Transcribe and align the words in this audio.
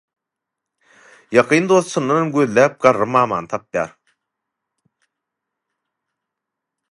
Ýakyn 1.35 1.63
dost 1.69 1.89
çyndanam 1.91 2.27
gözläp 2.35 2.73
garry 2.83 3.05
mamamy 3.13 3.47
tapýar 3.51 3.89